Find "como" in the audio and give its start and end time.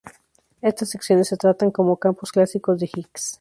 1.69-1.95